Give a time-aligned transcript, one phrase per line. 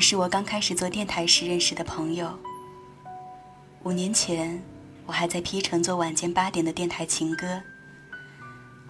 [0.00, 2.38] 是我刚开始做电台时认识的朋友。
[3.84, 4.62] 五年前，
[5.06, 7.62] 我还在 P 城做晚间八点的电台情歌。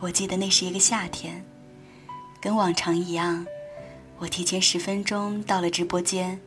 [0.01, 1.45] 我记得那是一个夏天，
[2.41, 3.47] 跟往常一样，
[4.19, 6.41] 我提前十分钟到了直播间。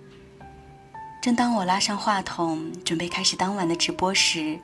[1.22, 4.60] 正当我拉上话筒准备开始当晚的直播时，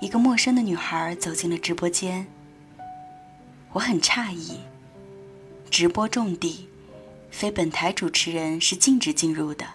[0.00, 2.26] 一个陌生的女孩走进了直播间。
[3.72, 4.60] 我很诧异，
[5.70, 6.68] 直播重地。
[7.32, 9.66] 非本台主持人是禁止进入的。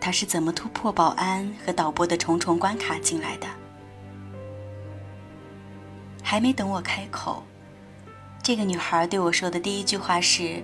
[0.00, 3.46] 他是怎么突破保安和导播的重重关卡进来的？
[6.22, 7.42] 还没等我开口，
[8.42, 10.62] 这个女孩对我说的第一句话是：“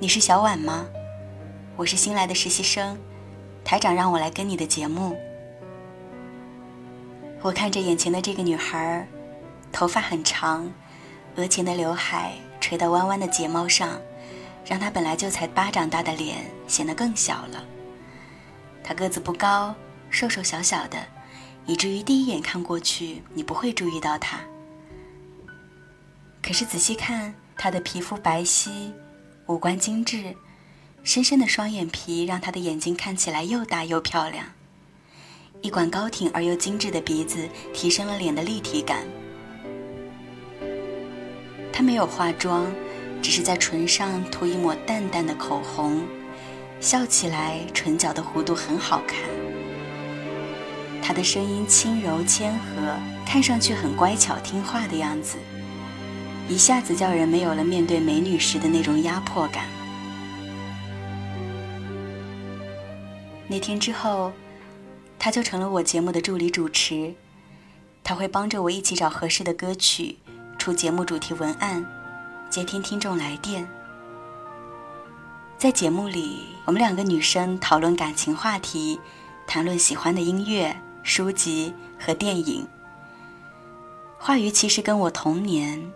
[0.00, 0.84] 你是小婉吗？
[1.76, 2.98] 我是新来的实习生，
[3.64, 5.16] 台长让我来跟你的节目。”
[7.40, 9.06] 我看着眼前的这个女孩，
[9.72, 10.70] 头发很长，
[11.36, 14.00] 额前的刘海垂到弯弯的睫毛上。
[14.70, 17.66] 让他本来就才巴掌大的脸显得更小了。
[18.84, 19.74] 他个子不高，
[20.10, 20.96] 瘦瘦小小的，
[21.66, 24.38] 以至于第一眼看过去你不会注意到他。
[26.40, 28.92] 可是仔细看，他的皮肤白皙，
[29.46, 30.36] 五官精致，
[31.02, 34.46] 深深的双眼皮让他的眼睛看起来又大又漂亮。
[35.62, 39.02] 一管高挺而又精致的鼻子提升了脸的立体感。
[41.72, 42.72] 他没有化妆。
[43.22, 46.02] 只是在唇上涂一抹淡淡的口红，
[46.80, 49.18] 笑起来唇角的弧度很好看。
[51.02, 55.36] 她的声音轻柔谦和，看上去很乖巧听话的样子，
[56.48, 59.64] 一下子叫人没有了面对美女时的那种压迫感。
[63.46, 64.32] 那天之后，
[65.18, 67.12] 她就成了我节目的助理主持，
[68.02, 70.16] 她会帮着我一起找合适的歌曲，
[70.58, 71.84] 出节目主题文案。
[72.50, 73.70] 接听听众来电，
[75.56, 79.00] 在节目里，我们两个女生讨论感情话题，
[79.46, 82.66] 谈论喜欢的音乐、书籍和电影。
[84.18, 85.92] 话语其实跟我同年，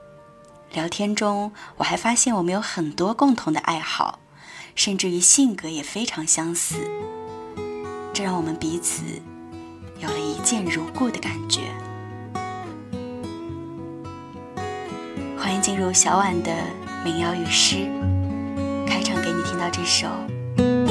[0.73, 4.21] 聊天中我还发现我们有很多共同的爱好，
[4.77, 6.77] 甚至于性格也非常相似，
[8.13, 9.03] 这让我们彼此
[9.99, 11.63] 有了一见如故的感觉。
[15.45, 16.51] 欢迎进入小婉的
[17.05, 17.87] 民谣与诗，
[18.87, 20.07] 开场给你听到这首《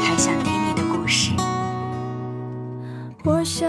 [0.00, 1.32] 还想听你的故事》。
[3.24, 3.68] 我想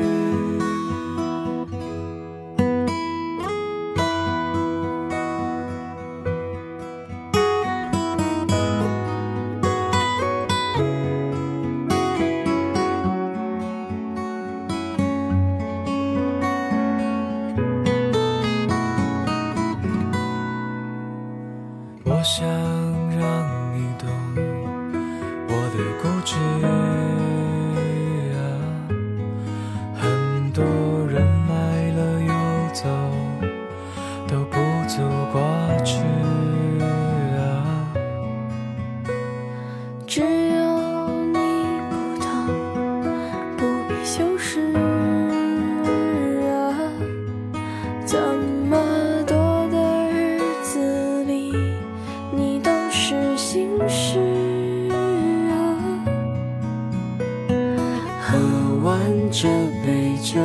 [48.33, 49.35] 那么多
[49.69, 51.53] 的日子里
[52.31, 54.19] 你都是心事
[55.51, 55.53] 啊。
[58.21, 58.37] 喝
[58.83, 58.97] 完
[59.29, 59.49] 这
[59.85, 60.39] 杯酒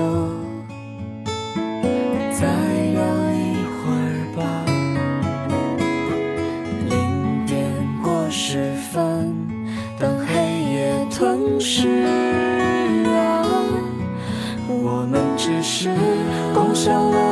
[2.32, 2.48] 再
[2.92, 3.00] 聊
[3.30, 4.04] 一会儿
[4.36, 4.42] 吧。
[6.88, 7.70] 零点
[8.02, 9.32] 过十分
[9.96, 10.34] 等黑
[10.72, 11.88] 夜吞噬
[13.06, 13.46] 啊。
[14.68, 15.94] 我们只是
[16.52, 17.25] 共享了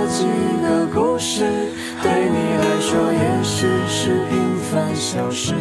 [4.94, 5.55] 消失，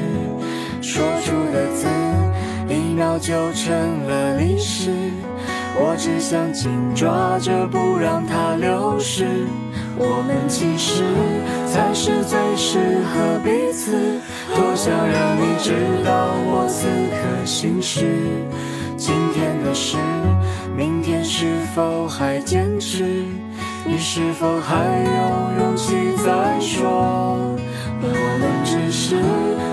[0.81, 1.85] 说出的字，
[2.67, 3.71] 一秒就成
[4.07, 4.89] 了历史。
[5.75, 9.25] 我只想紧抓着，不让它流失。
[9.95, 11.03] 我们其实
[11.67, 13.91] 才是最适合彼此。
[14.55, 15.73] 多想让你知
[16.03, 18.07] 道我此刻心事。
[18.97, 19.97] 今天的事，
[20.75, 23.25] 明天是否还坚持？
[23.85, 25.93] 你是否还有勇气
[26.23, 27.57] 再说？
[28.01, 29.17] 我们只是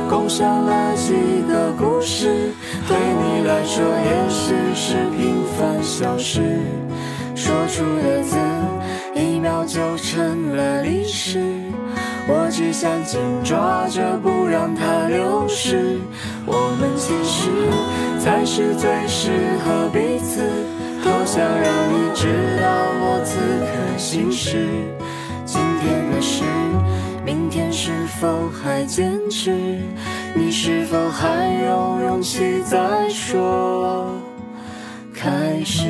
[0.08, 1.14] 共享了几
[1.48, 2.52] 个故事，
[2.88, 6.60] 对你来说也许是平凡小事。
[7.36, 8.36] 说出的字，
[9.14, 11.40] 一秒就成了历史。
[12.26, 15.98] 我只想紧抓着，不让它流失。
[16.46, 17.50] 我们其实
[18.18, 19.30] 才是最适
[19.64, 20.42] 合彼此。
[21.32, 22.26] 想让你知
[22.60, 24.66] 道我此刻心事。
[25.46, 26.42] 今天的事。
[27.24, 29.78] 明天是否还坚持？
[30.34, 34.12] 你是否还有勇气再说
[35.14, 35.86] 开始？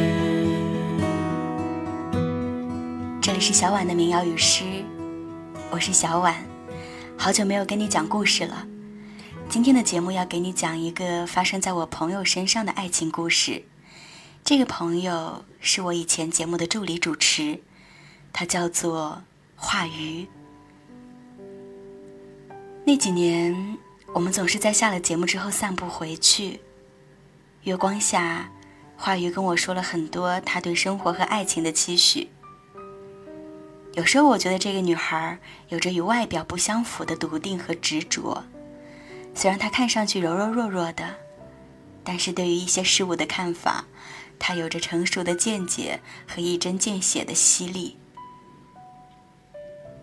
[3.23, 4.63] 这里是小婉的民谣与诗，
[5.71, 6.35] 我是小婉，
[7.17, 8.67] 好久没有跟你讲故事了。
[9.49, 13.63] 今天的节目要给你讲一个发生在我朋友身上的爱情故事。
[14.50, 17.61] 这个朋友是我以前节目的助理主持，
[18.32, 19.23] 他叫做
[19.55, 20.26] 华鱼。
[22.85, 23.79] 那几年，
[24.12, 26.58] 我们总是在下了节目之后散步回去。
[27.62, 28.50] 月光下，
[28.97, 32.29] 华鱼跟我说了很多他对生活和爱情的期许。
[33.93, 35.38] 有时候，我觉得这个女孩
[35.69, 38.43] 有着与外表不相符的笃定和执着。
[39.32, 41.14] 虽然她看上去柔柔弱弱的，
[42.02, 43.85] 但是对于一些事物的看法，
[44.41, 47.97] 他有着成熟的见解和一针见血的犀利。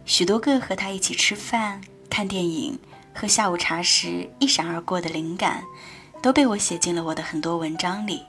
[0.06, 1.82] 许多个和他一起吃饭。
[2.10, 2.80] 看电影、
[3.14, 5.64] 喝下午茶时一闪而过的灵感，
[6.20, 8.24] 都被我写进了我的很多文章里，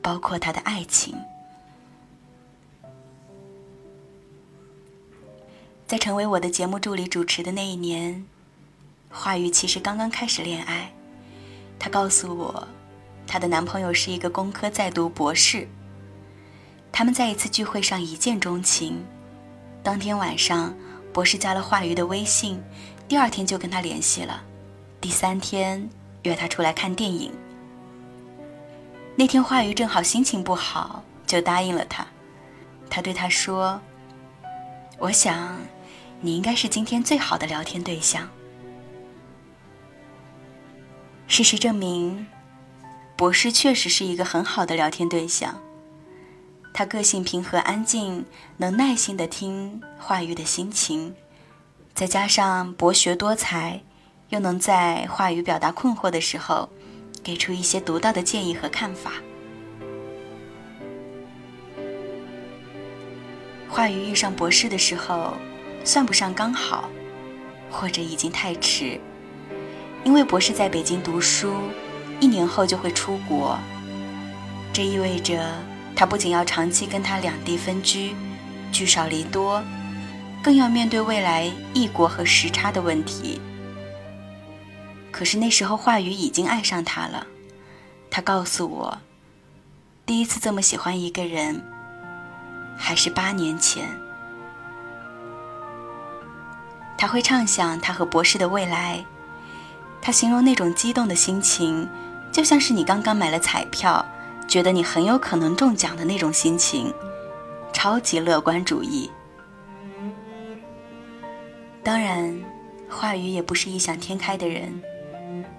[0.00, 1.16] 包括他的爱情。
[5.88, 8.24] 在成为我的节目助理主持的那一年，
[9.08, 10.92] 华语其实刚刚开始恋爱。
[11.80, 12.68] 他告诉我，
[13.30, 15.68] 她的男朋友是一个工科在读博士。
[16.90, 19.06] 他们在一次聚会上一见钟情，
[19.84, 20.74] 当天晚上。
[21.12, 22.60] 博士加了华鱼的微信，
[23.08, 24.42] 第二天就跟他联系了，
[25.00, 25.88] 第三天
[26.22, 27.32] 约他出来看电影。
[29.16, 32.06] 那天华鱼正好心情不好，就答应了他。
[32.88, 33.80] 他对他说
[34.98, 35.56] ：“我想，
[36.20, 38.28] 你应该是今天最好的聊天对象。”
[41.26, 42.26] 事实证明，
[43.20, 45.60] 博士确实是一个很好的聊天对象。
[46.72, 48.24] 他个性平和安静，
[48.56, 51.14] 能耐心的听话语的心情，
[51.92, 53.82] 再加上博学多才，
[54.30, 56.70] 又能在话语表达困惑的时候，
[57.22, 59.12] 给出一些独到的建议和看法。
[63.68, 65.34] 话语遇上博士的时候，
[65.84, 66.88] 算不上刚好，
[67.70, 68.98] 或者已经太迟，
[70.04, 71.52] 因为博士在北京读书，
[72.20, 73.58] 一年后就会出国，
[74.72, 75.42] 这意味着。
[75.96, 78.14] 他不仅要长期跟他两地分居，
[78.72, 79.62] 聚少离多，
[80.42, 83.38] 更要面对未来异国和时差的问题。
[85.10, 87.26] 可是那时候话语已经爱上他了，
[88.10, 88.98] 他告诉我，
[90.06, 91.62] 第一次这么喜欢一个人，
[92.78, 93.84] 还是八年前。
[96.96, 99.04] 他会畅想他和博士的未来，
[100.00, 101.86] 他形容那种激动的心情，
[102.32, 104.04] 就像是你刚刚买了彩票，
[104.48, 106.92] 觉得你很有可能中奖的那种心情，
[107.72, 109.10] 超级乐观主义。
[111.82, 112.38] 当然，
[112.88, 114.82] 话语也不是异想天开的人，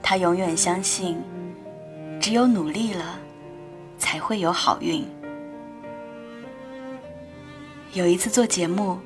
[0.02, 1.22] 他永远相信，
[2.20, 3.20] 只有努力了，
[3.98, 5.06] 才会有好运。
[7.94, 9.00] 有一次做节目。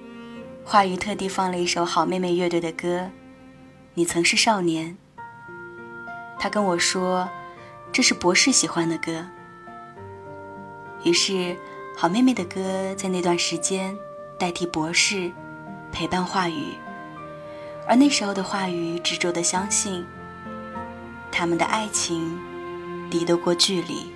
[0.67, 3.01] 话语特地放了一首好妹妹乐队的歌，
[3.93, 4.97] 《你曾是少年》。
[6.39, 7.29] 他跟我说，
[7.95, 9.25] 这是博士喜欢的歌。
[11.05, 11.55] 于是，
[11.95, 13.97] 好妹妹的歌在那段时间
[14.37, 15.31] 代替博士
[15.93, 16.73] 陪伴话语，
[17.87, 20.05] 而那时候的话语执着的相信，
[21.31, 22.37] 他们的爱情
[23.09, 24.11] 敌得过距离。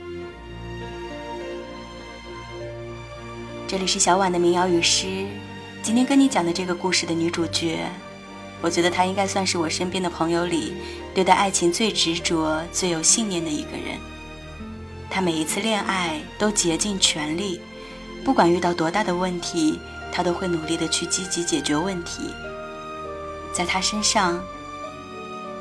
[3.65, 5.25] 这里是小婉的民谣与诗。
[5.81, 7.89] 今天跟你讲的这个故事的女主角，
[8.62, 10.74] 我觉得他应该算是我身边的朋友里
[11.13, 13.98] 对待爱情最执着、最有信念的一个人。
[15.10, 17.60] 他每一次恋爱都竭尽全力，
[18.24, 19.80] 不管遇到多大的问题，
[20.12, 22.30] 他都会努力的去积极解决问题。
[23.54, 24.39] 在他身上，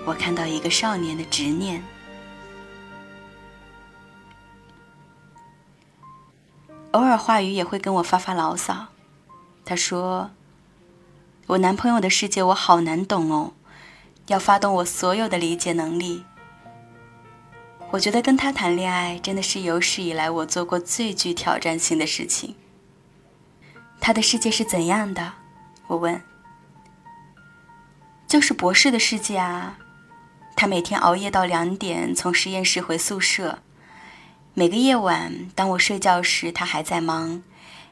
[0.05, 1.83] 我看到一个少年的执念。
[6.93, 8.87] 偶尔话语也会跟我发发牢骚。
[9.65, 10.31] 他说
[11.49, 13.55] ：“我男朋友的世界我好难懂哦，
[14.27, 16.23] 要发动我所有的理解能力。
[17.91, 22.55] 我觉得跟他谈恋爱真的是有史以来我做过最具挑战性的事情。
[23.99, 25.33] 他的世界是怎样的？
[25.87, 26.21] 我问。
[28.27, 29.79] 就是博士的世界啊，
[30.55, 33.61] 他每天熬夜到两点，从实验室回宿舍。
[34.53, 37.43] 每个夜晚，当我睡觉时，他还在忙。”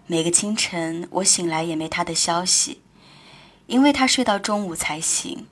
[0.08, 2.82] 每个清晨，我醒来也没他的消息，
[3.66, 5.46] 因为他睡到中午才醒。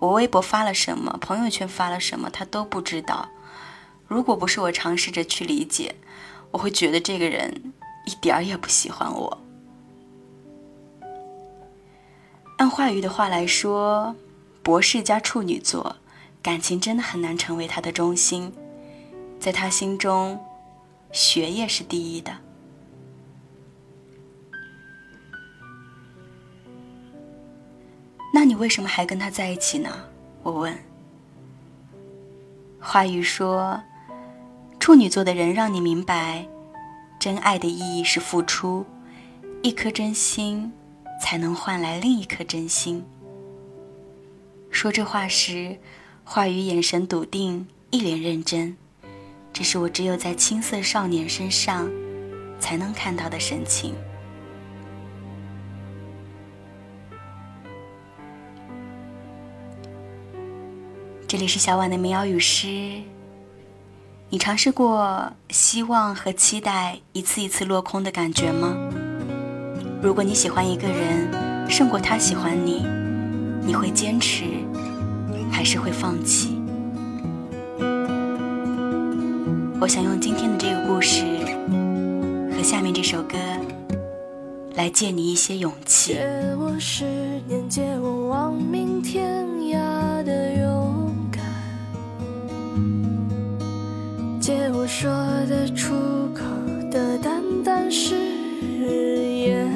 [0.00, 3.28] 我微博发了什么，朋友圈发了什么，他都不知道。
[4.06, 5.94] 如果不是我尝试着去理解，
[6.50, 7.72] 我会觉得这个人
[8.06, 9.38] 一点儿也不喜欢我。
[12.58, 14.14] 按话语的话来说，
[14.62, 15.96] 博士加处女座，
[16.42, 18.52] 感情真的很难成为他的中心。
[19.40, 20.38] 在他心中，
[21.12, 22.43] 学业是第一的。
[28.34, 29.88] 那你为什么还跟他在一起呢？
[30.42, 30.76] 我问。
[32.80, 33.80] 话语说，
[34.80, 36.44] 处女座的人让你明白，
[37.20, 38.84] 真爱的意义是付出，
[39.62, 40.72] 一颗真心
[41.22, 43.04] 才能换来另一颗真心。
[44.68, 45.78] 说这话时，
[46.24, 48.76] 话语眼神笃定，一脸认真，
[49.52, 51.88] 这是我只有在青涩少年身上
[52.58, 53.94] 才能看到的神情。
[61.34, 63.02] 这里是小婉的民谣与诗。
[64.28, 68.72] 你尝试过希望和期待一次一次落空的感觉吗？
[70.00, 72.86] 如果你喜欢一个人胜过他喜欢你，
[73.66, 74.44] 你会坚持
[75.50, 76.56] 还是会放弃？
[79.80, 81.24] 我想用今天的这个故事
[82.56, 83.36] 和下面这首歌
[84.76, 86.12] 来借你一些勇气。
[86.12, 87.04] 借我十
[87.48, 89.43] 年，借我望明天
[94.96, 95.10] 说
[95.48, 95.92] 得出
[96.32, 96.44] 口
[96.88, 99.68] 的淡淡誓言，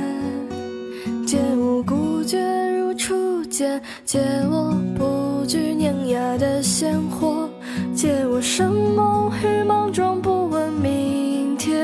[1.26, 2.38] 借我孤绝
[2.70, 7.50] 如初见，借我不惧碾压的鲜活，
[7.96, 11.76] 借我生猛与莽撞，不问明天，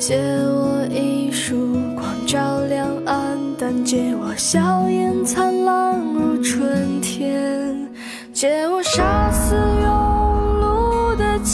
[0.00, 7.86] 借我一束光照亮暗淡，借我笑颜灿烂如春天，
[8.32, 9.54] 借我杀死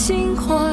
[0.00, 0.69] 星火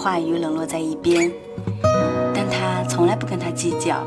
[0.00, 1.30] 话语冷落在一边，
[2.34, 4.02] 但他从来不跟他计较。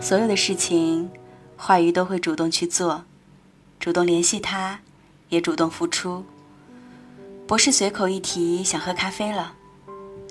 [0.00, 1.10] 所有的事情，
[1.58, 3.04] 话语都会主动去做，
[3.78, 4.80] 主动联系他，
[5.28, 6.24] 也主动付出。
[7.46, 9.52] 博士随口一提想喝咖啡了，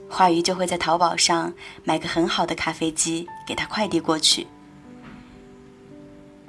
[0.10, 4.48] 话语就会在淘宝上买个很好的咖啡机给他快递过去。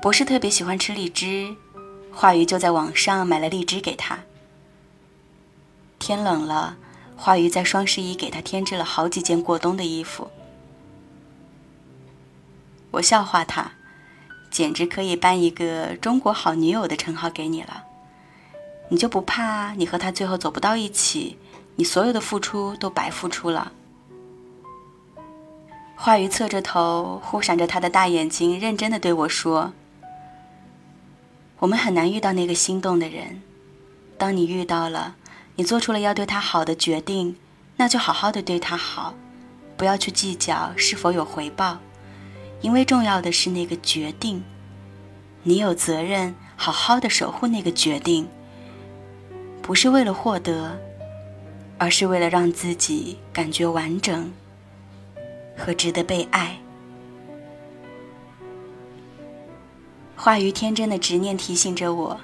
[0.00, 1.54] 博士特别喜欢吃荔枝，
[2.10, 4.18] 话语就在网上买了荔枝给他。
[5.98, 6.78] 天冷了，
[7.20, 10.30] 花鱼在双十一给他添置了好几件过冬的衣服。
[12.92, 13.72] 我笑话他，
[14.52, 17.82] 简直可以颁一个中国好女友的称号给你了。
[18.88, 21.36] 你就不怕你和他最后走不到一起，
[21.74, 23.72] 你所有的付出都白付出了？
[25.96, 29.72] 花鱼侧着头，忽闪着他的大眼睛，认真的对我说。
[31.58, 33.42] 我们很难遇到那个心动的人。
[34.16, 35.16] 当你遇到了，
[35.58, 37.34] 你做出了要对他好的决定，
[37.76, 39.12] 那就好好的对他好，
[39.76, 41.78] 不要去计较是否有回报，
[42.60, 44.44] 因为重要的是那个决定。
[45.42, 48.28] 你有责任好好的守护那个决定，
[49.60, 50.78] 不是为了获得，
[51.76, 54.32] 而是为了让自己感觉完整
[55.56, 56.56] 和值得被爱。
[60.14, 62.20] 话语天真的执念提醒着我，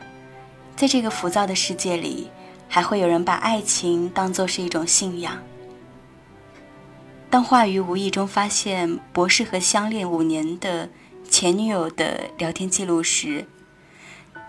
[0.76, 2.28] 在这个浮躁的世界里，
[2.74, 5.40] 还会有人把爱情当作是一种信仰。
[7.30, 10.90] 当话语无意中发现博士和相恋五年的
[11.30, 13.46] 前女友的聊天记录时，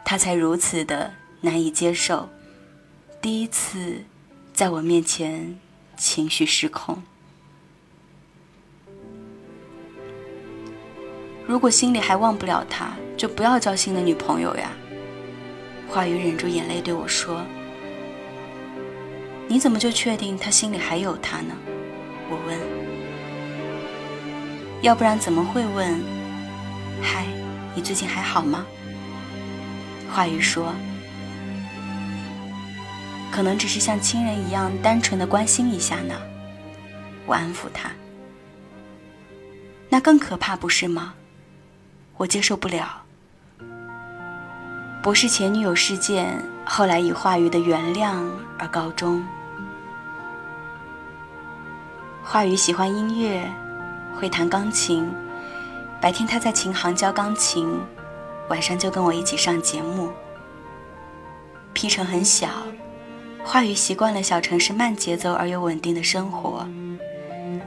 [0.04, 2.28] 他才如此的难以接受，
[3.22, 4.04] 第一次
[4.56, 5.60] 在我面前
[5.96, 7.04] 情绪失控。
[11.46, 14.72] 如果心里还忘不了他，就不要交新的女朋友呀。
[15.88, 17.46] 话语忍住眼泪对我说
[19.47, 21.55] ：“你怎么就确定他心里还有他呢？”
[22.29, 22.60] 我问。
[24.81, 26.03] 要不然怎么会问？
[27.01, 27.25] 嗨，
[27.73, 28.65] 你最近还好吗？
[30.12, 30.73] 话语说
[33.31, 36.15] ：“可能只是像亲人一样单纯的关心一下呢。”
[37.25, 37.91] 我安抚他。
[39.89, 41.15] 那更可怕，不是吗？
[42.17, 43.03] 我接受不了。
[45.01, 48.25] 博士前女友事件后来以话语的原谅
[48.58, 49.25] 而告终。
[52.28, 53.48] 话语喜欢音乐，
[54.20, 55.08] 会弹钢琴。
[56.02, 57.70] 白天他在琴行教钢琴，
[58.50, 60.10] 晚上就跟我一起上节目。
[61.74, 62.48] P 城很小，
[63.44, 66.68] 话语习惯了小城市慢节奏而又稳定的生活。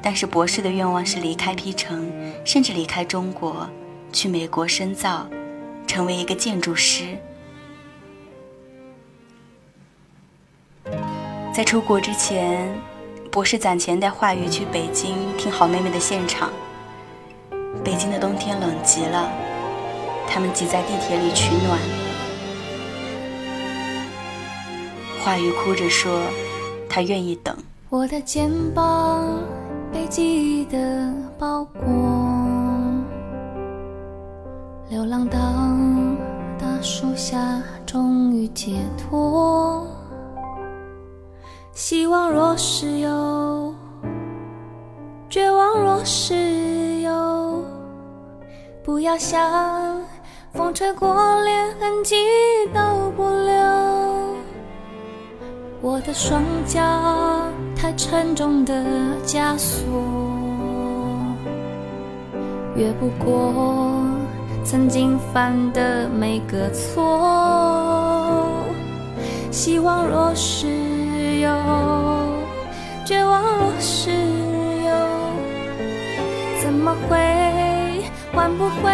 [0.03, 2.11] 但是博士的愿望是离开 P 城，
[2.45, 3.69] 甚至离开中国。
[4.11, 5.29] 去美国深造，
[5.87, 7.17] 成为一个建筑师。
[11.55, 12.75] 在出国之前，
[13.31, 16.51] 博士攒钱带话语去北京听好妹妹的现场。
[17.85, 19.31] 北京的冬天冷极了，
[20.27, 21.79] 他们挤在地铁里取暖。
[25.23, 26.21] 话语哭着说，
[26.89, 27.57] 他愿意等。
[27.91, 29.39] 我的肩膀
[29.93, 31.85] 被记忆的包裹，
[34.91, 35.39] 流浪到
[36.59, 39.87] 大树下，终于解脱。
[41.79, 43.73] 希望若是有，
[45.31, 46.35] 绝望若是
[47.03, 47.63] 有，
[48.83, 50.03] 不要想
[50.53, 51.15] 风吹过，
[51.45, 52.17] 连痕迹
[52.75, 53.55] 都不留。
[55.81, 56.81] 我的双脚
[57.77, 58.75] 太沉重的
[59.25, 59.87] 枷锁，
[62.75, 64.03] 越不过
[64.65, 68.49] 曾经犯的每个错。
[69.53, 70.67] 希望若是
[71.41, 71.49] 有，
[73.05, 74.91] 绝望若是有，
[76.61, 77.17] 怎么会
[78.35, 78.91] 换不回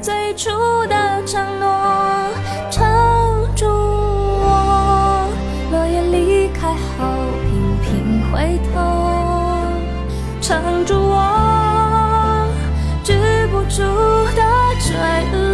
[0.00, 0.50] 最初
[0.86, 0.94] 的
[1.26, 1.68] 承诺？
[2.70, 2.84] 撑
[3.54, 5.28] 住我，
[5.70, 7.04] 落叶离开后
[7.42, 7.48] 频
[7.82, 7.88] 频
[8.32, 8.76] 回头，
[10.40, 12.48] 撑住我，
[13.04, 13.12] 止
[13.52, 13.82] 不住
[14.36, 14.42] 的
[14.80, 14.88] 坠
[15.32, 15.47] 落，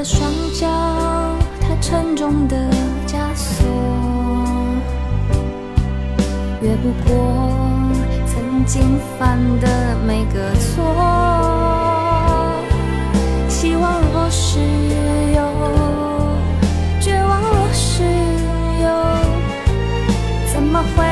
[0.00, 0.66] 的双脚
[1.60, 2.56] 太沉重的
[3.06, 3.66] 枷锁，
[6.62, 7.92] 越不过
[8.26, 10.72] 曾经犯的每个错。
[13.46, 14.58] 希望若是
[15.34, 15.42] 有，
[16.98, 18.02] 绝望若是
[18.82, 18.88] 有，
[20.50, 21.04] 怎么会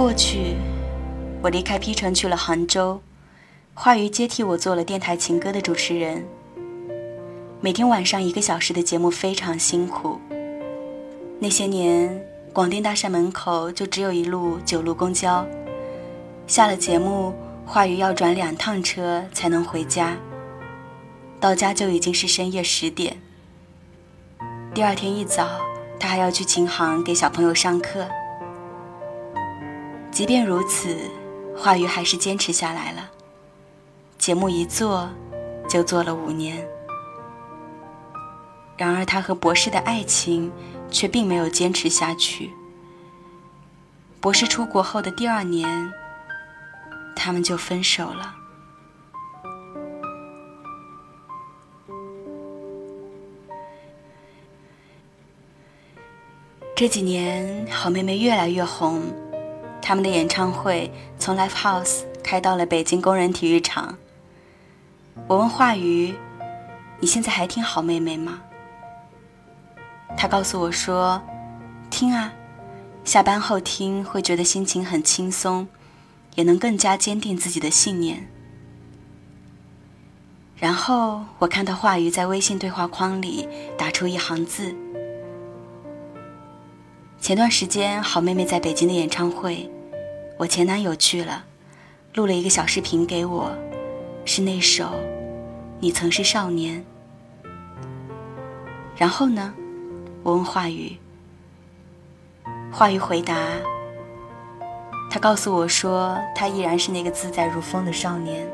[0.00, 0.56] 过去，
[1.42, 3.02] 我离开 P 城去了杭州，
[3.74, 6.24] 话语接替我做了电台情歌的主持人。
[7.60, 10.18] 每天晚上一个小时的节目非常辛苦。
[11.38, 12.18] 那些年，
[12.50, 15.46] 广电大厦门口就只有一路九路公交，
[16.46, 17.34] 下了节目，
[17.66, 20.16] 话语要转两趟车才能回家。
[21.38, 23.18] 到家就已经是深夜十点。
[24.72, 25.60] 第二天一早，
[25.98, 28.08] 他还要去琴行给小朋友上课。
[30.10, 30.96] 即便如此，
[31.56, 33.10] 话语还是坚持下来了。
[34.18, 35.08] 节目一做，
[35.68, 36.66] 就做了五年。
[38.76, 40.52] 然而，他和博士的爱情
[40.90, 42.50] 却并没有坚持下去。
[44.20, 45.90] 博士出国后的第二年，
[47.16, 48.34] 他们就分手了。
[56.74, 59.02] 这几年，好妹妹越来越红，
[59.82, 63.96] 他们的演唱会从 Live House 开到了北京工人体育场。
[65.26, 66.14] 我问华瑜
[67.00, 68.42] ：“你现在还听好妹妹吗？”
[70.16, 71.20] 他告诉我说
[71.90, 72.32] ：“听啊，
[73.04, 75.66] 下班后听会觉得心情很轻松，
[76.34, 78.28] 也能更加坚定自己的信念。”
[80.56, 84.74] 然后我看到华瑜在微信对话框里打出一行字。
[87.20, 89.70] 前段时间，好妹妹在北京的演唱会，
[90.38, 91.44] 我前男友去了，
[92.14, 93.52] 录了一个小视频给我，
[94.24, 94.84] 是那首
[95.80, 96.82] 《你曾是少年》。
[98.96, 99.52] 然后呢，
[100.22, 100.96] 我问华语，
[102.72, 103.36] 话语回答，
[105.10, 108.50] 他告诉我说，他依然是那个自在如风的少年，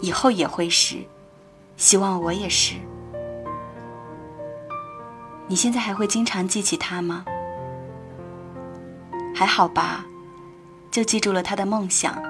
[0.00, 0.96] 以后也会是，
[1.76, 2.74] 希望我也是。
[5.48, 7.24] 你现在还会经常记起他吗？
[9.34, 10.04] 还好吧，
[10.90, 12.20] 就记住了他的梦想，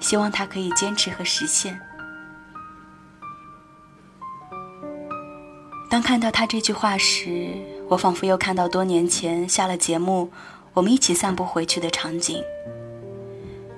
[0.00, 1.78] 希望他可以坚持和实现。
[5.90, 7.50] 当看到他这句话时，
[7.88, 10.30] 我仿佛又看到多年前下了节目，
[10.72, 12.42] 我们一起散步回去的场景。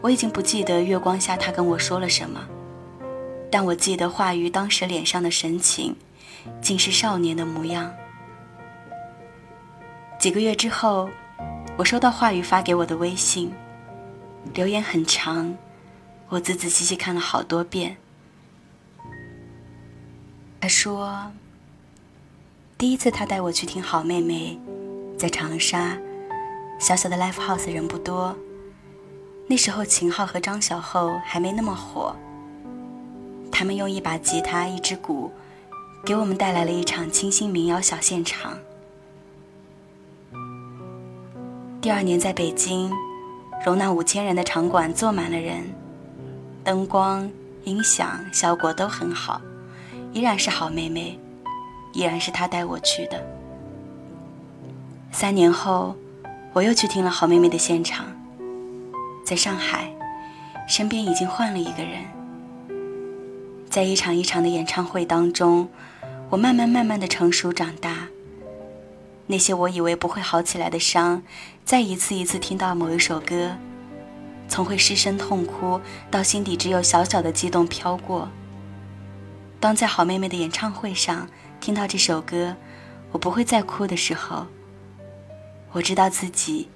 [0.01, 2.47] 我已经不记得月光下他跟我说了什么，
[3.51, 5.97] 但我记得话语当时脸上的神情，
[6.61, 7.93] 竟是少年的模样。
[10.25, 11.11] 几个月之后，
[11.77, 13.53] 我收到话语发给我的微信，
[14.55, 15.55] 留言很长，
[16.31, 17.99] 我仔仔细细看了好多遍。
[20.63, 21.31] 他说
[22.79, 24.59] ：“第一次他带我去听好妹妹，
[25.19, 25.95] 在长沙，
[26.81, 28.35] 小小的 Live House 人不多，
[29.47, 32.17] 那时候秦昊和张小厚还没那么火。
[33.53, 35.31] 他们用一把吉他、一支鼓，
[36.03, 38.57] 给我们带来了一场清新民谣小现场。”
[41.85, 42.91] 第二年在北京，
[43.63, 45.63] 容纳五千人的场馆坐满了人，
[46.65, 47.31] 灯光、
[47.65, 49.39] 音响效果都很好，
[50.15, 51.21] 依然是好妹妹，
[51.93, 53.23] 依然是她带我去的。
[55.13, 55.95] 三年后，
[56.55, 58.07] 我又去听了好妹妹的现场，
[59.23, 59.93] 在上海，
[60.67, 62.03] 身边已经换了一个人。
[63.69, 65.69] 在一场一场的演唱会当中，
[66.31, 68.09] 我慢慢慢慢的成熟长大。
[69.27, 71.23] 那些我以为不会好起来的伤，
[71.65, 73.57] 再一次一次听到某一首歌，
[74.49, 78.29] 从会失声痛哭到心底只有小小的激动飘过。
[79.61, 81.27] 当在好妹妹的演唱会上
[81.63, 82.55] 听到这首歌，
[83.13, 84.47] 我不会再哭的时候，
[85.73, 86.69] 我知道自己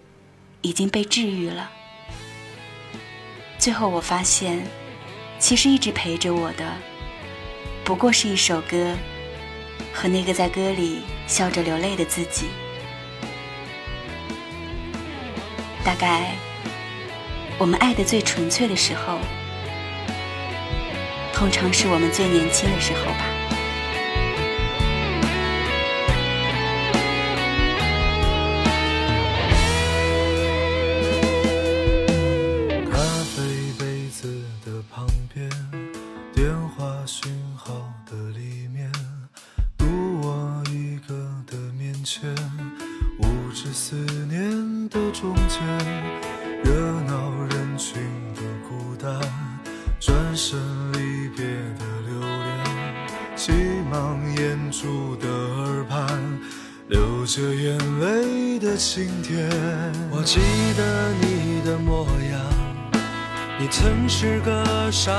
[0.62, 1.70] 已经被治愈了。
[3.59, 4.66] 最后我发现，
[5.38, 6.64] 其实一直陪着我的，
[7.85, 8.94] 不过是一首歌。
[9.92, 12.46] 和那个在歌里笑着流泪的自己，
[15.88, 16.35] 大概
[17.57, 19.18] 我们爱的最纯粹的时候，
[21.33, 23.38] 通常是我们最年轻的时候吧。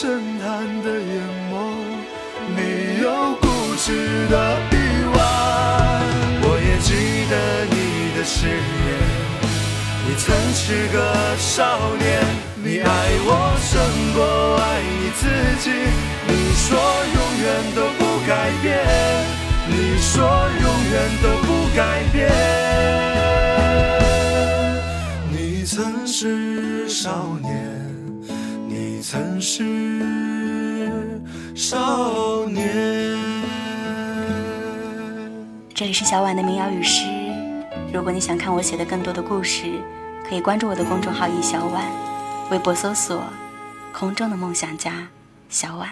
[0.00, 0.08] 深
[0.38, 0.48] 潭
[0.82, 1.12] 的眼
[1.52, 1.52] 眸，
[2.56, 2.58] 你
[3.02, 3.06] 有
[3.38, 3.44] 固
[3.76, 3.86] 执
[4.30, 4.72] 的臂
[5.12, 5.20] 弯。
[6.40, 6.88] 我也记
[7.28, 7.34] 得
[7.68, 7.76] 你
[8.16, 8.88] 的誓言。
[10.06, 10.96] 你曾是个
[11.36, 11.52] 少
[11.98, 12.24] 年，
[12.64, 12.88] 你爱
[13.26, 13.28] 我
[13.60, 13.76] 胜
[14.14, 15.28] 过爱你自
[15.60, 15.68] 己。
[16.26, 16.64] 你说
[17.12, 18.32] 永远都不改
[18.62, 18.80] 变，
[19.68, 20.16] 你说
[20.62, 21.78] 永远都不改
[22.10, 22.16] 变。
[25.30, 27.89] 你曾是少年，
[29.10, 29.64] 曾是
[31.52, 33.18] 少年。
[35.74, 37.06] 这里是小婉的民谣与诗。
[37.92, 39.64] 如果你想看我写的更多的故事，
[40.28, 41.84] 可以关注我的公众号“一小婉”，
[42.52, 43.20] 微博搜索
[43.92, 45.08] “空中的梦想家
[45.48, 45.88] 小婉”。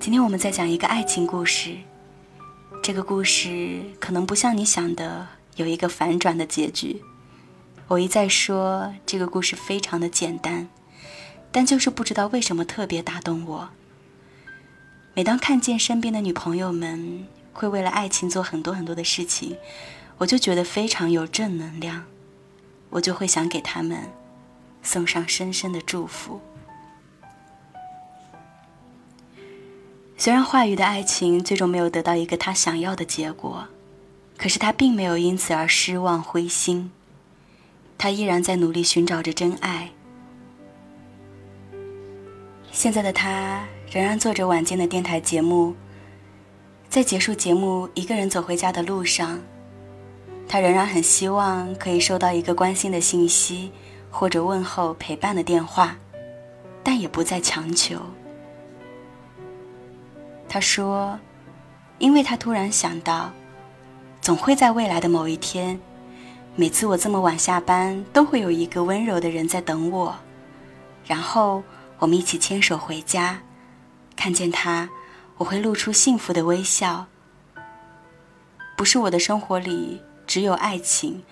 [0.00, 1.76] 今天我们再讲一个爱情故事。
[2.82, 7.02] 这个故事可能不像你想的有一个反转的结局。
[7.88, 10.68] 我一再说，这个故事非常的简单，
[11.50, 13.70] 但就是不知道为什么特别打动我。
[15.14, 19.56] 每当看见身边的女朋友们会为了爱情做很多很多的事情，
[20.18, 22.04] 我就觉得非常有正能量，
[22.90, 24.08] 我就会想给他们
[24.80, 26.40] 送上深深的祝福。
[30.20, 33.68] 虽然华语的爱情最终没有得到一个他想要的结果，
[34.36, 36.90] 可是他并没有因此而失望灰心。
[37.96, 39.90] 他依然在努力寻找着真爱。
[42.72, 45.76] 现在的他仍然做着晚间的电台节目，
[46.88, 49.38] 在结束节目一个人走回家的路上，
[50.48, 53.70] 他仍然很希望可以收到一个关心的信息
[54.10, 55.96] 或者问候陪伴的电话，
[56.82, 58.00] 但也不再强求。
[60.48, 61.18] 他说
[61.98, 63.30] ：“因为他突然想到，
[64.20, 65.78] 总会在未来的某一天。”
[66.56, 70.16] 每次我这么晚下班，都会有一个温柔的人在等我，
[71.06, 71.62] 然后
[72.00, 73.40] 我们一起牵手回家。
[74.16, 74.88] 看见他，
[75.36, 77.06] 我会露出幸福的微笑。
[78.76, 81.22] 不是我的生活里只有爱情，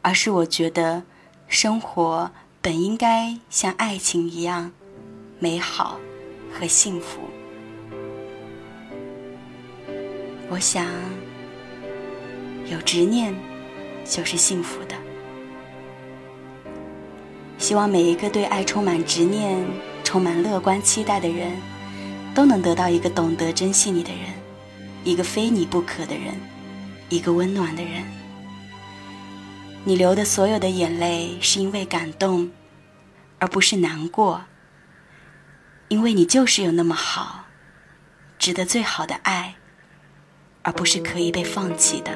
[0.00, 1.04] 而是我觉得
[1.46, 2.28] 生活
[2.60, 4.72] 本应该像爱情一样
[5.38, 5.96] 美好
[6.52, 7.20] 和幸福。
[10.52, 10.86] 我想，
[12.70, 13.34] 有执念。
[14.04, 14.96] 就是幸福的。
[17.56, 19.64] 希望每一个对爱充满执念、
[20.02, 21.52] 充满乐观期待的人，
[22.34, 24.34] 都能得到一个懂得珍惜你的人，
[25.04, 26.34] 一个非你不可的人，
[27.08, 28.02] 一个温暖的人。
[29.84, 32.50] 你流的所有的眼泪是因为感动，
[33.38, 34.42] 而不是难过。
[35.88, 37.44] 因为你就是有那么好，
[38.38, 39.54] 值得最好的爱，
[40.62, 42.10] 而不是可以被放弃的。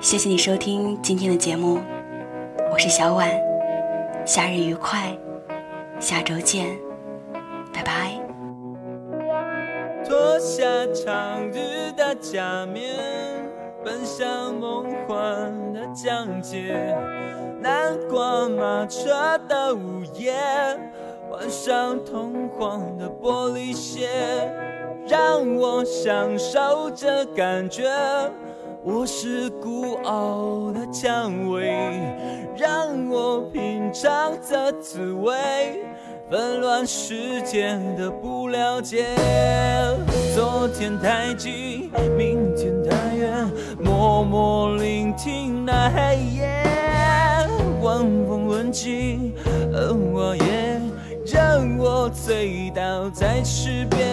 [0.00, 1.78] 谢谢你收听今天的节目，
[2.70, 3.30] 我是小婉，
[4.26, 5.16] 夏日愉快，
[5.98, 6.78] 下周见，
[7.72, 8.20] 拜拜。
[10.06, 12.96] 脱下长日的假面，
[13.82, 16.94] 奔向梦幻的疆界，
[17.60, 20.34] 南瓜马车的午夜，
[21.30, 24.52] 换上通黄的玻璃鞋，
[25.06, 27.84] 让我享受这感觉。
[28.82, 31.92] 我是孤傲的蔷薇，
[32.56, 35.34] 让我品尝这滋味。
[36.30, 39.04] 纷乱世界的不了解，
[40.34, 43.46] 昨天太近，明天太远，
[43.78, 46.64] 默默聆听那黑夜。
[47.82, 49.34] 晚风吻尽
[49.74, 50.73] 而我也
[51.26, 54.12] 让我醉倒在池边，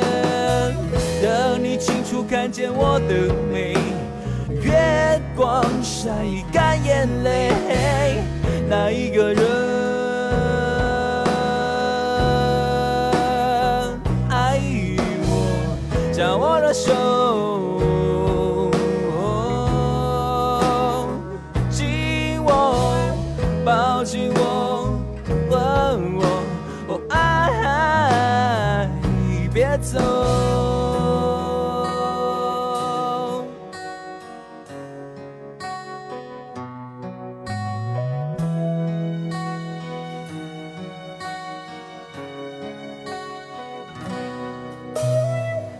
[1.21, 3.75] 等你清楚看见我的美。
[4.61, 6.09] 月光晒
[6.53, 7.51] 干眼泪，
[8.69, 9.43] 那一个人
[14.29, 14.57] 爱
[15.27, 17.20] 我，将我的手。
[29.81, 29.99] 走。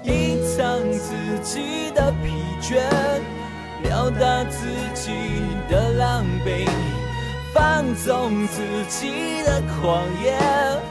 [0.03, 2.81] 隐藏自己的疲倦
[3.83, 5.11] 表达自己
[5.69, 6.67] 的狼狈
[7.53, 10.90] 放纵自己的狂野。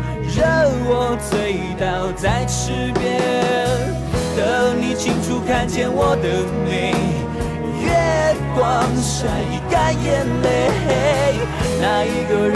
[0.33, 0.43] 任
[0.85, 3.19] 我醉倒在池边，
[4.37, 6.29] 等你清楚看见我的
[6.65, 6.95] 美。
[7.83, 7.91] 月
[8.55, 9.27] 光晒
[9.69, 10.47] 干眼泪，
[11.81, 12.55] 那一个人